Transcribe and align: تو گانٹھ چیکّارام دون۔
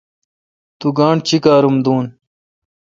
تو 0.79 0.87
گانٹھ 0.97 1.23
چیکّارام 1.27 1.75
دون۔ 1.85 2.05